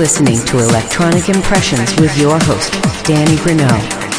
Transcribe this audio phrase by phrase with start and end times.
[0.00, 2.72] listening to Electronic Impressions with your host,
[3.04, 4.09] Danny Grunow.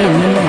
[0.00, 0.39] In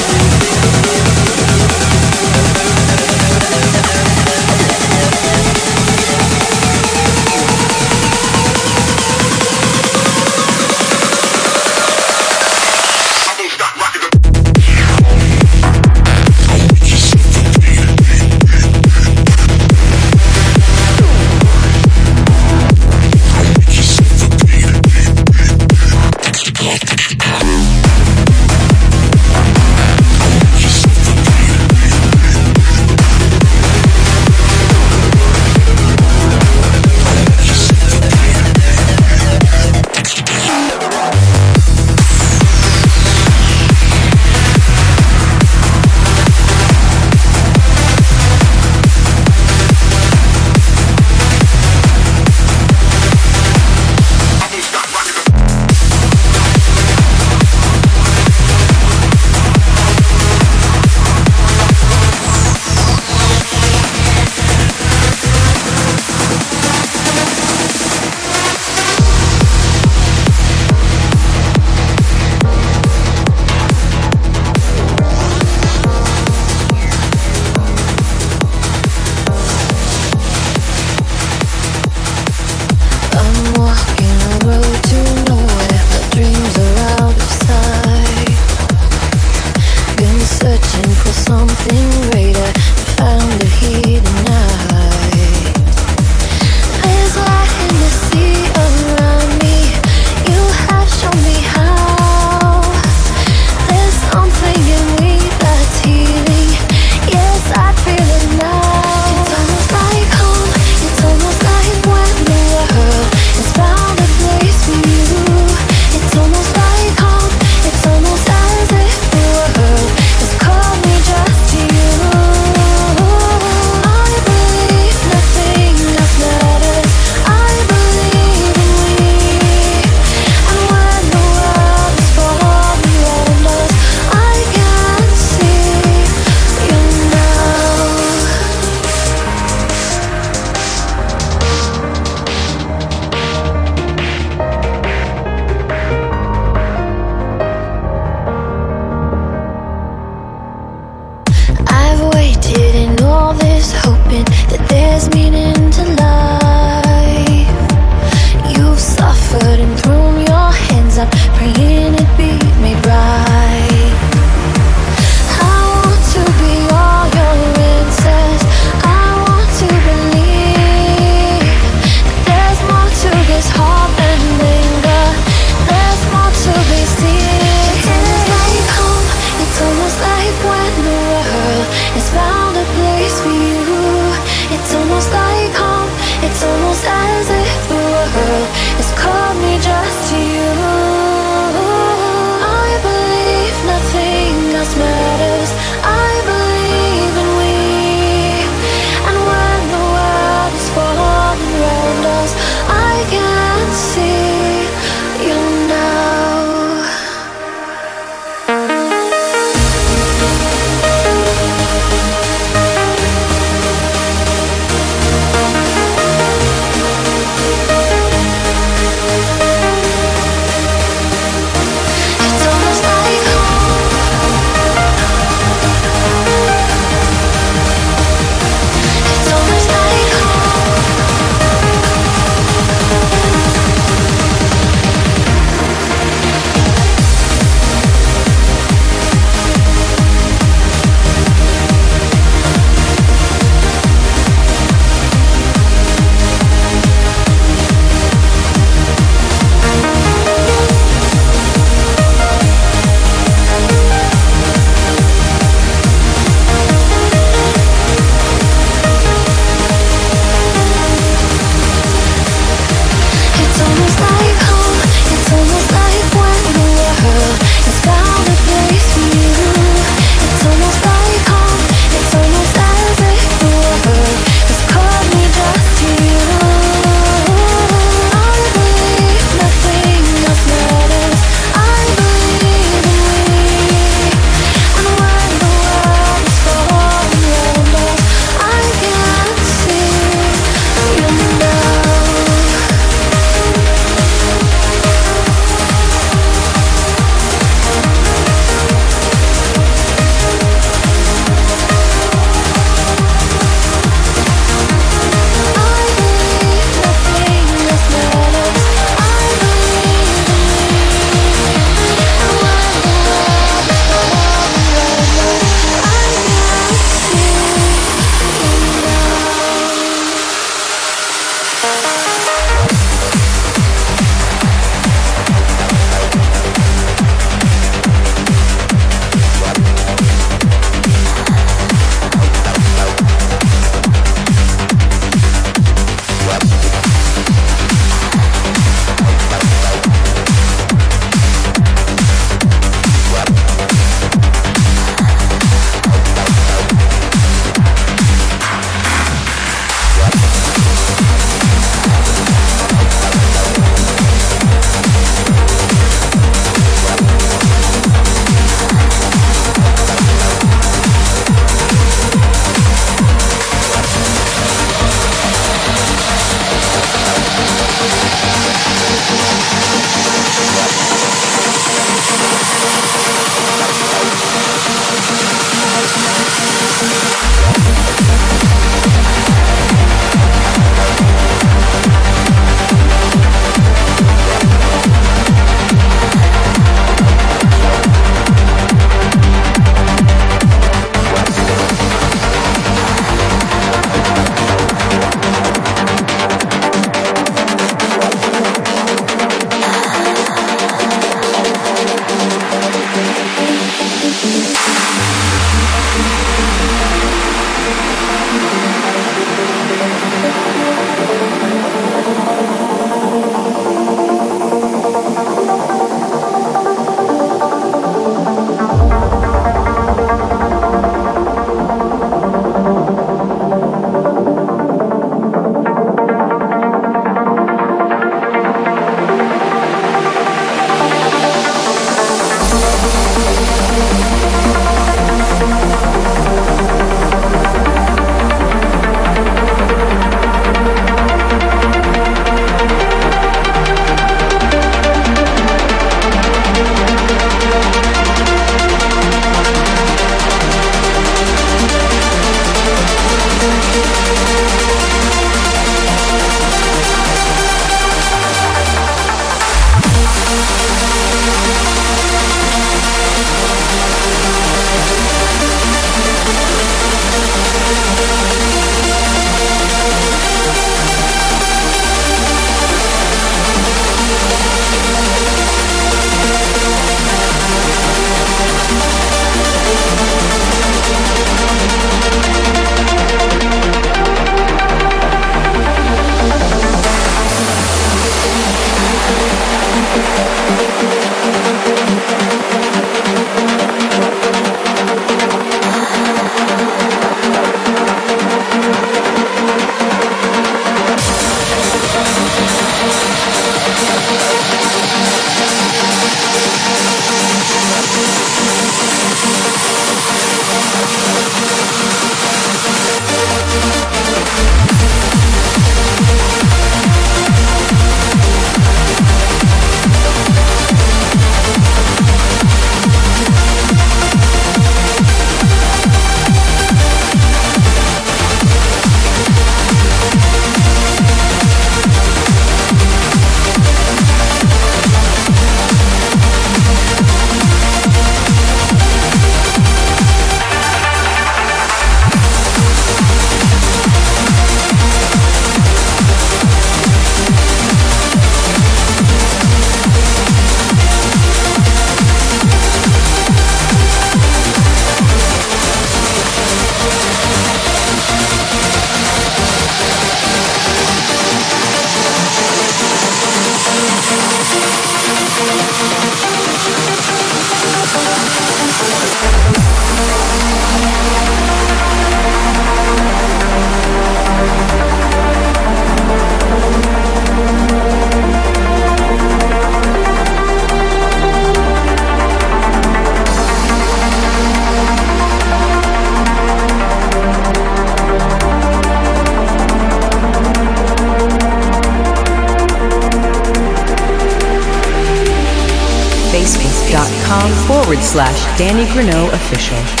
[598.61, 600.00] Danny Grunow official.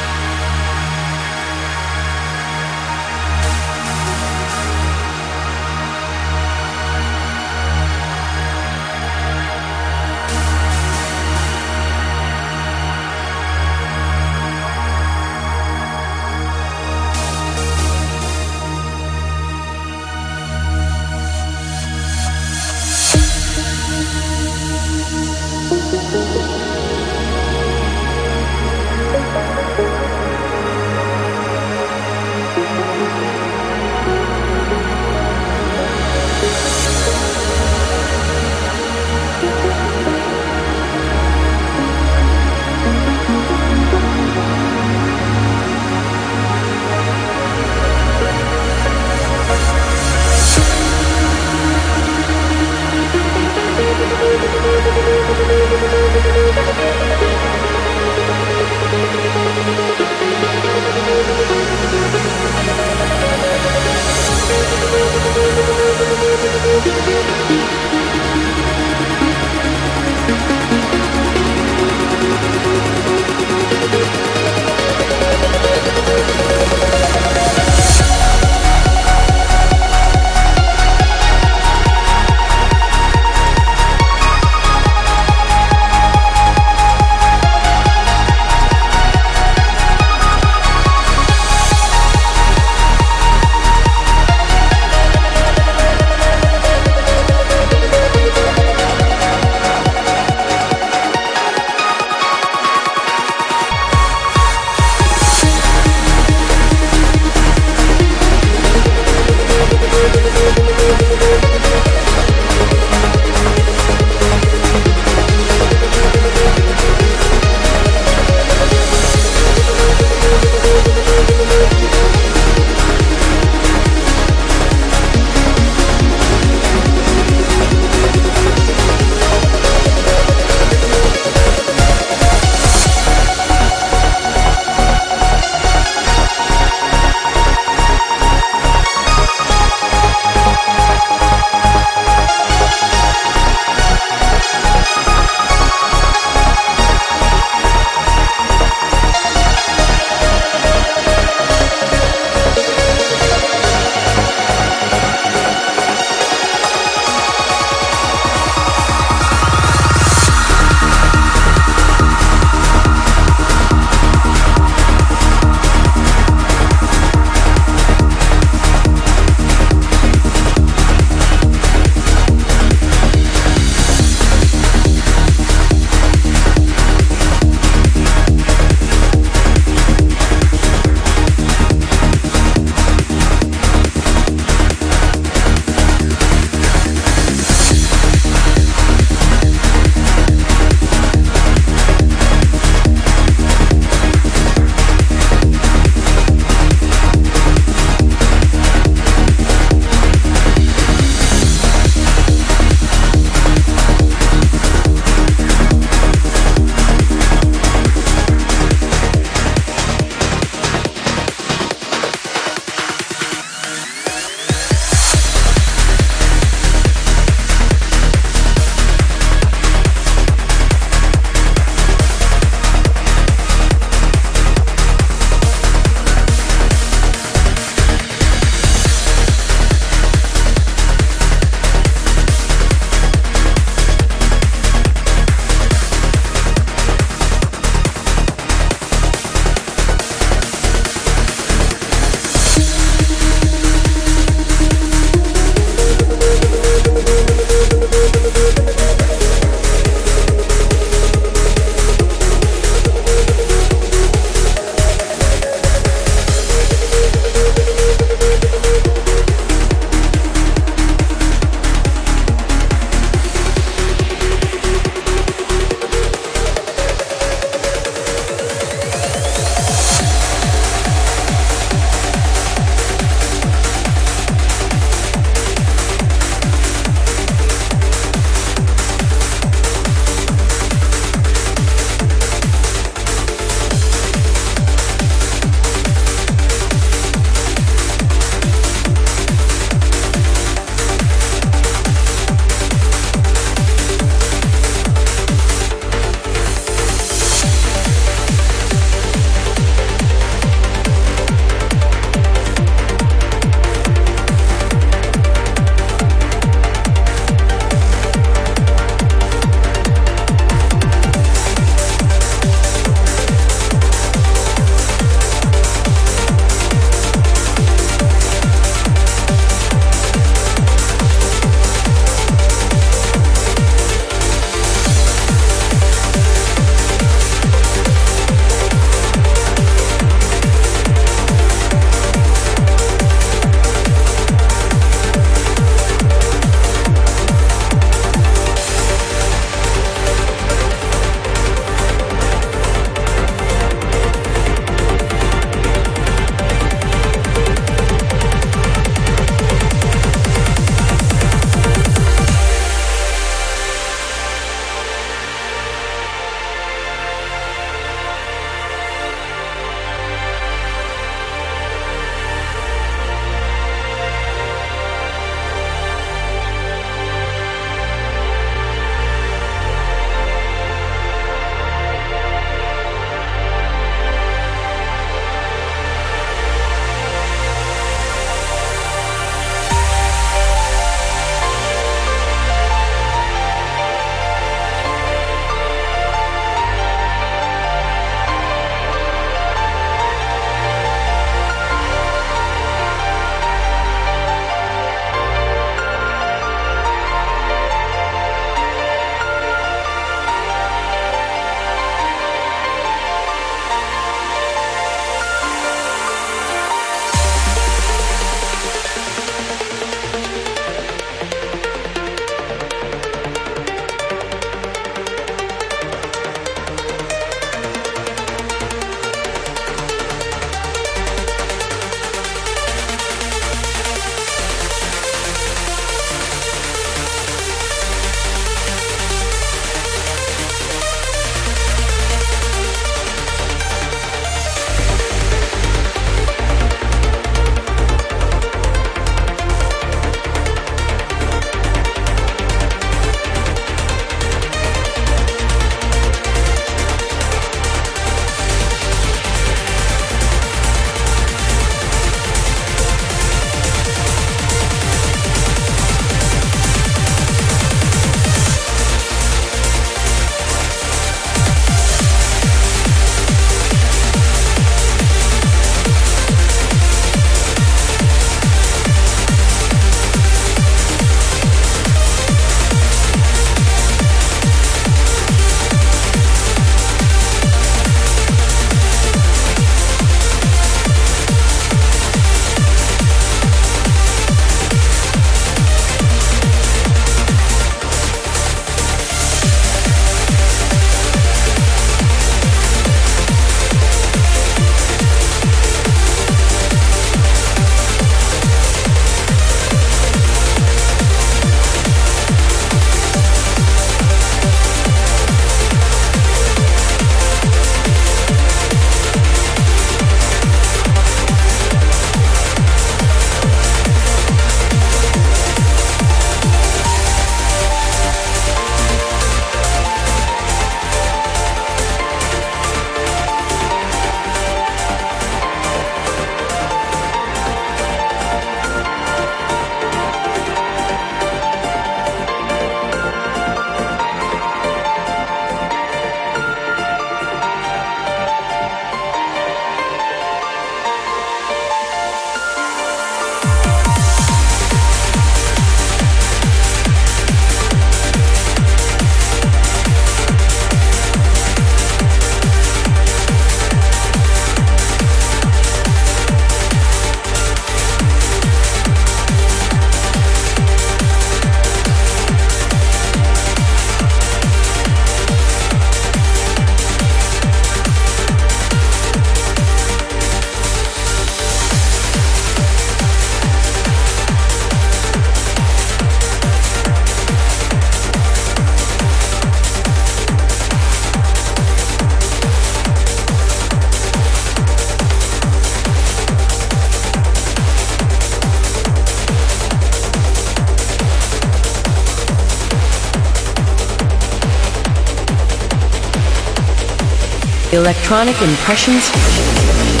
[597.73, 600.00] Electronic Impressions.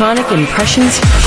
[0.00, 1.19] Electronic Impressions.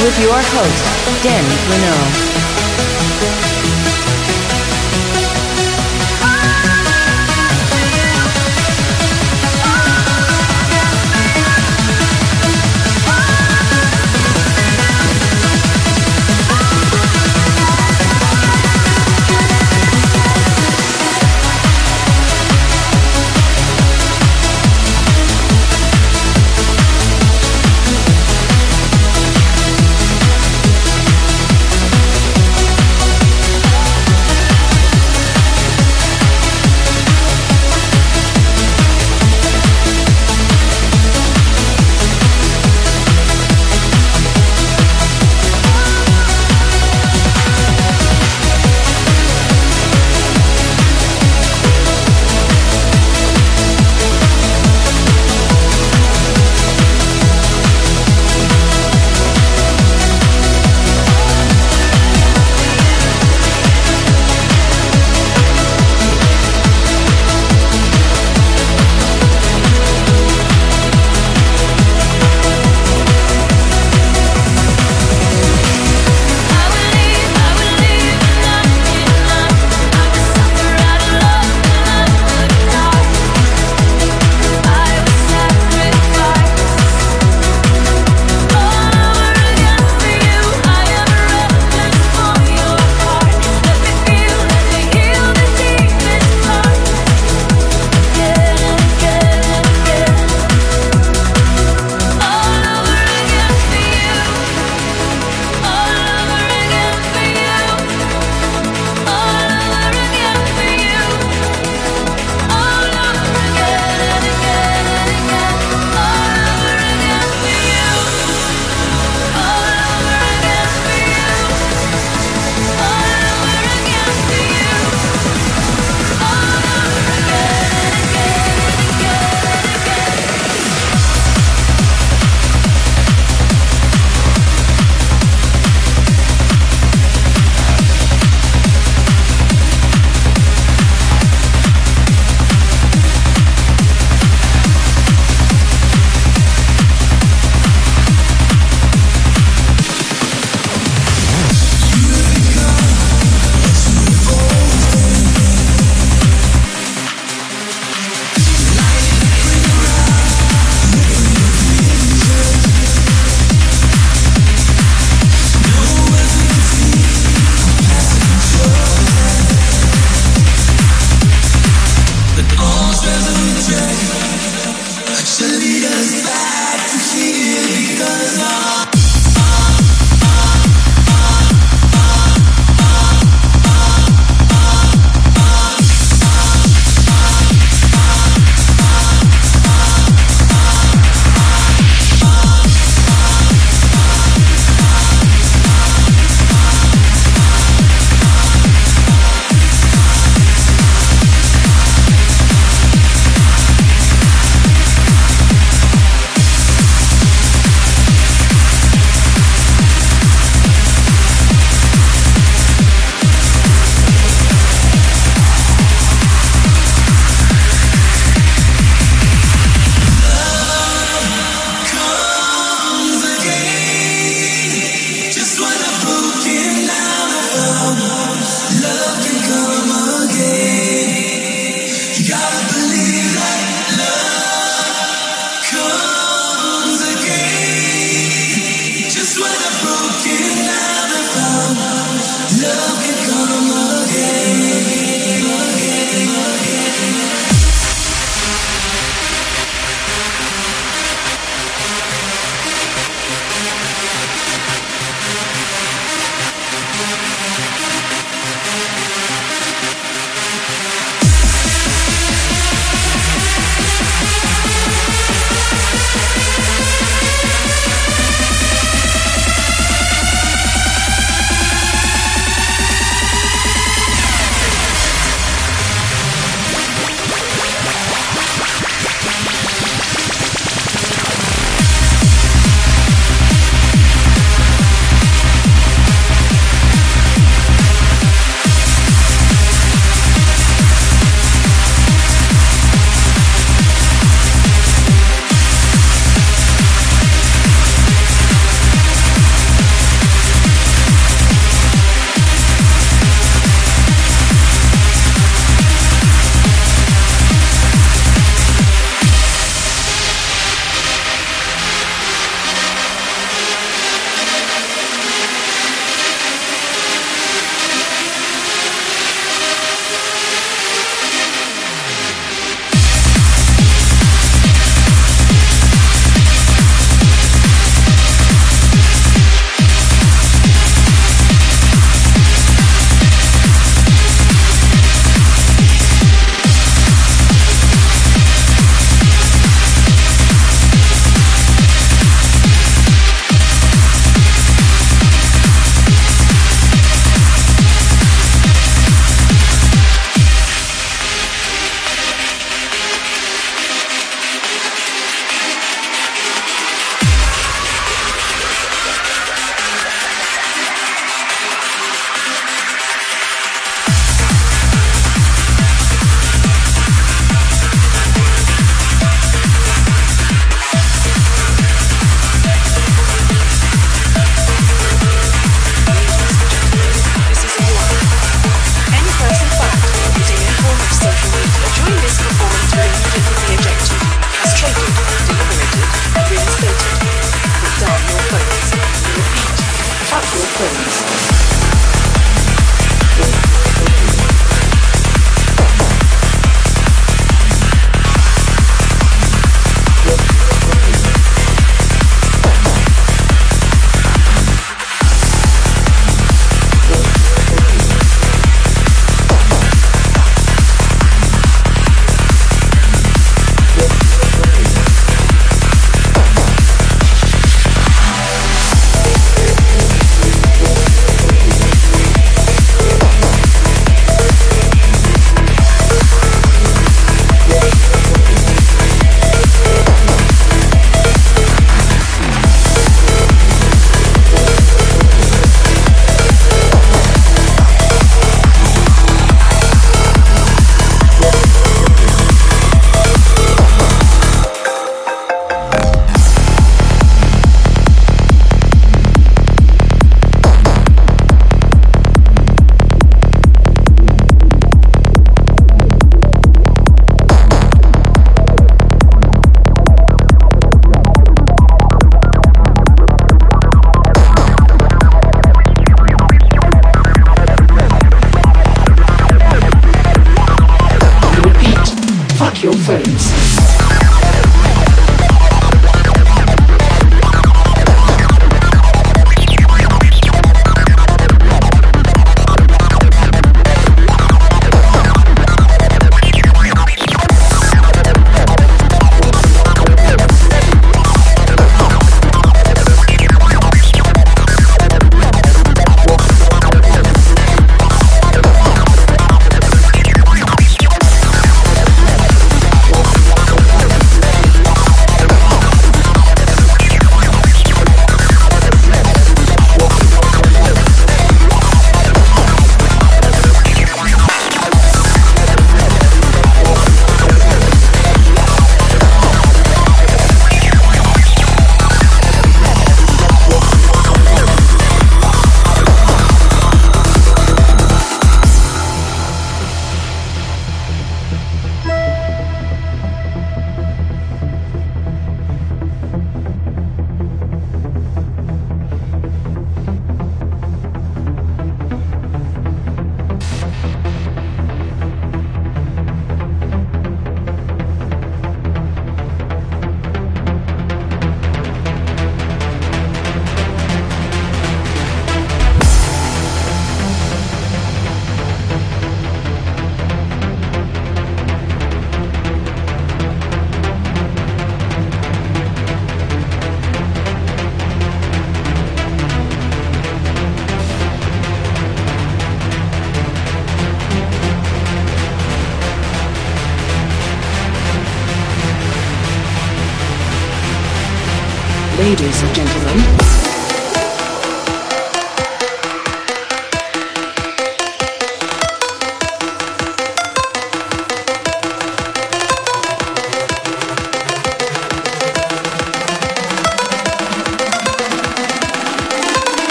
[0.00, 0.77] With your host,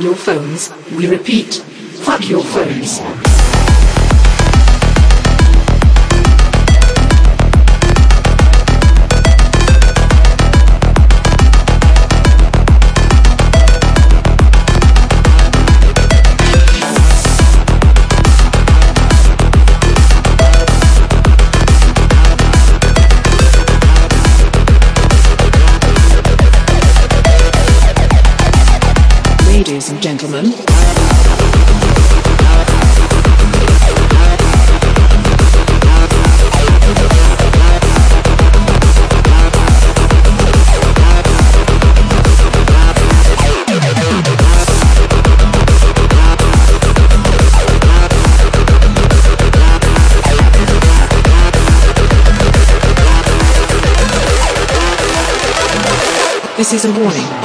[0.00, 0.72] your phones.
[0.92, 3.00] We repeat, fuck your phones.
[30.18, 30.50] Gentlemen,
[56.56, 57.37] this is a warning.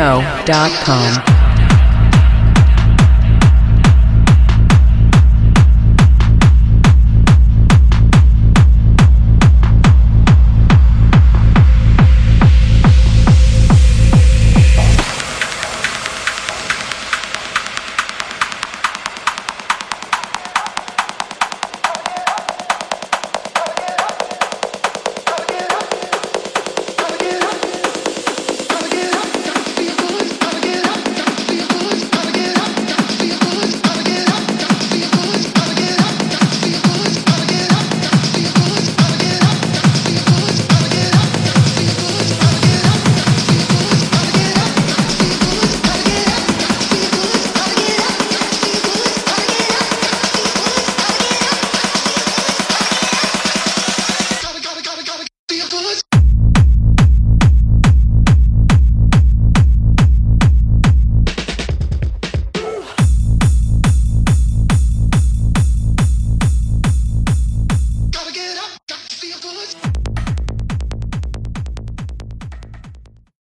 [0.00, 1.29] DannyGreneau.com.